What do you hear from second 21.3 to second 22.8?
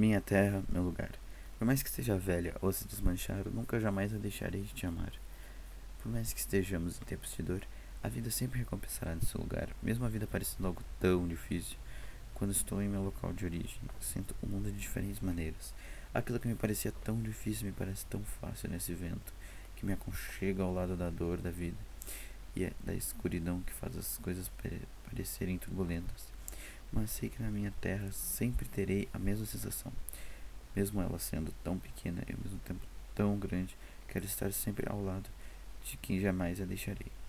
da vida e é